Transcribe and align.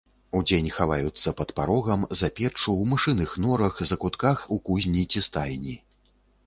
Удзень 0.37 0.69
хаваюцца 0.77 1.33
пад 1.41 1.49
парогам, 1.59 2.07
за 2.21 2.31
печчу, 2.39 2.73
у 2.83 2.89
мышыных 2.95 3.37
норах, 3.45 3.75
закутках 3.93 4.45
у 4.59 4.63
кузні 4.71 5.07
ці 5.11 5.27
стайні. 5.31 5.81